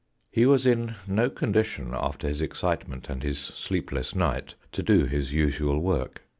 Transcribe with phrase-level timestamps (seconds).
[0.31, 5.31] He was in no condition, after his excitement and his sleepless night, to do his
[5.31, 6.23] usual work.